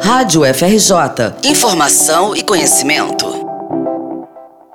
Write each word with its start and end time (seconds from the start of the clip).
Rádio 0.00 0.42
FRJ. 0.54 1.48
Informação 1.48 2.36
e 2.36 2.42
conhecimento. 2.42 3.26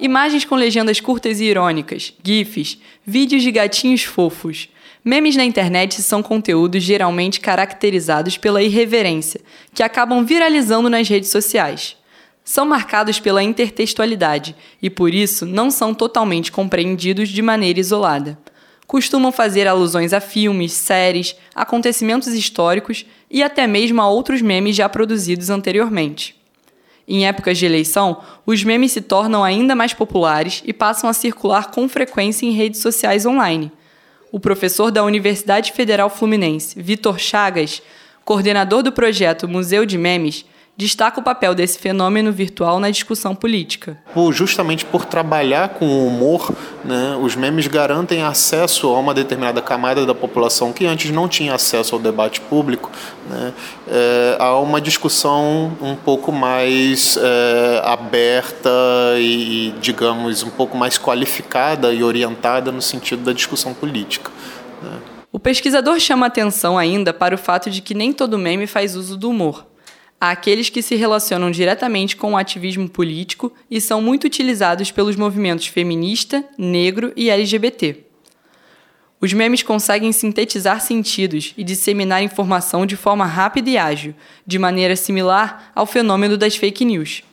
Imagens 0.00 0.44
com 0.44 0.54
legendas 0.54 1.00
curtas 1.00 1.40
e 1.40 1.44
irônicas, 1.44 2.14
GIFs, 2.22 2.78
vídeos 3.04 3.42
de 3.42 3.50
gatinhos 3.50 4.04
fofos. 4.04 4.68
Memes 5.04 5.36
na 5.36 5.44
internet 5.44 6.00
são 6.02 6.22
conteúdos 6.22 6.82
geralmente 6.82 7.40
caracterizados 7.40 8.36
pela 8.36 8.62
irreverência, 8.62 9.40
que 9.74 9.82
acabam 9.82 10.24
viralizando 10.24 10.88
nas 10.88 11.08
redes 11.08 11.30
sociais. 11.30 11.96
São 12.44 12.64
marcados 12.64 13.20
pela 13.20 13.42
intertextualidade 13.42 14.56
e, 14.80 14.88
por 14.88 15.12
isso, 15.12 15.44
não 15.44 15.70
são 15.70 15.92
totalmente 15.92 16.50
compreendidos 16.50 17.28
de 17.28 17.42
maneira 17.42 17.80
isolada 17.80 18.38
costumam 18.88 19.30
fazer 19.30 19.68
alusões 19.68 20.14
a 20.14 20.18
filmes, 20.20 20.72
séries, 20.72 21.36
acontecimentos 21.54 22.28
históricos 22.28 23.04
e 23.30 23.42
até 23.42 23.66
mesmo 23.66 24.00
a 24.00 24.08
outros 24.08 24.40
memes 24.40 24.74
já 24.74 24.88
produzidos 24.88 25.50
anteriormente. 25.50 26.34
Em 27.06 27.26
épocas 27.26 27.58
de 27.58 27.66
eleição, 27.66 28.22
os 28.46 28.64
memes 28.64 28.92
se 28.92 29.02
tornam 29.02 29.44
ainda 29.44 29.74
mais 29.74 29.92
populares 29.92 30.62
e 30.64 30.72
passam 30.72 31.08
a 31.08 31.12
circular 31.12 31.70
com 31.70 31.86
frequência 31.86 32.46
em 32.46 32.52
redes 32.52 32.80
sociais 32.80 33.26
online. 33.26 33.70
O 34.32 34.40
professor 34.40 34.90
da 34.90 35.04
Universidade 35.04 35.72
Federal 35.72 36.08
Fluminense, 36.08 36.80
Vitor 36.80 37.18
Chagas, 37.18 37.82
coordenador 38.24 38.82
do 38.82 38.92
projeto 38.92 39.46
Museu 39.46 39.84
de 39.84 39.98
Memes, 39.98 40.46
destaca 40.78 41.18
o 41.18 41.24
papel 41.24 41.56
desse 41.56 41.76
fenômeno 41.76 42.30
virtual 42.30 42.78
na 42.78 42.88
discussão 42.88 43.34
política. 43.34 43.98
Justamente 44.30 44.84
por 44.84 45.04
trabalhar 45.04 45.70
com 45.70 45.84
o 45.84 46.06
humor, 46.06 46.54
né, 46.88 47.18
os 47.20 47.36
memes 47.36 47.66
garantem 47.66 48.22
acesso 48.22 48.88
a 48.88 48.98
uma 48.98 49.12
determinada 49.12 49.60
camada 49.60 50.06
da 50.06 50.14
população 50.14 50.72
que 50.72 50.86
antes 50.86 51.10
não 51.10 51.28
tinha 51.28 51.54
acesso 51.54 51.94
ao 51.94 52.00
debate 52.00 52.40
público, 52.40 52.90
né, 53.28 53.52
é, 53.86 54.36
a 54.38 54.58
uma 54.58 54.80
discussão 54.80 55.76
um 55.82 55.94
pouco 55.94 56.32
mais 56.32 57.18
é, 57.20 57.82
aberta 57.84 58.70
e, 59.18 59.74
digamos, 59.82 60.42
um 60.42 60.50
pouco 60.50 60.78
mais 60.78 60.98
qualificada 60.98 61.92
e 61.92 62.02
orientada 62.02 62.72
no 62.72 62.80
sentido 62.80 63.22
da 63.22 63.34
discussão 63.34 63.74
política. 63.74 64.30
Né. 64.82 64.98
O 65.30 65.38
pesquisador 65.38 66.00
chama 66.00 66.26
atenção 66.26 66.78
ainda 66.78 67.12
para 67.12 67.34
o 67.34 67.38
fato 67.38 67.70
de 67.70 67.82
que 67.82 67.92
nem 67.92 68.14
todo 68.14 68.38
meme 68.38 68.66
faz 68.66 68.96
uso 68.96 69.14
do 69.14 69.28
humor 69.28 69.66
àqueles 70.20 70.68
que 70.68 70.82
se 70.82 70.96
relacionam 70.96 71.50
diretamente 71.50 72.16
com 72.16 72.32
o 72.32 72.36
ativismo 72.36 72.88
político 72.88 73.52
e 73.70 73.80
são 73.80 74.02
muito 74.02 74.24
utilizados 74.24 74.90
pelos 74.90 75.16
movimentos 75.16 75.66
feminista, 75.66 76.44
negro 76.56 77.12
e 77.16 77.30
LGBT. 77.30 78.04
Os 79.20 79.32
memes 79.32 79.62
conseguem 79.62 80.12
sintetizar 80.12 80.80
sentidos 80.80 81.52
e 81.56 81.64
disseminar 81.64 82.22
informação 82.22 82.86
de 82.86 82.96
forma 82.96 83.26
rápida 83.26 83.68
e 83.70 83.76
ágil, 83.76 84.14
de 84.46 84.58
maneira 84.58 84.94
similar 84.94 85.72
ao 85.74 85.86
fenômeno 85.86 86.36
das 86.36 86.56
fake 86.56 86.84
news. 86.84 87.24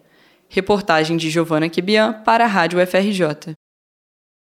Reportagem 0.49 1.15
de 1.15 1.29
Giovana 1.29 1.69
Quebian 1.69 2.11
para 2.25 2.43
a 2.43 2.47
Rádio 2.47 2.85
FRJ. 2.85 3.55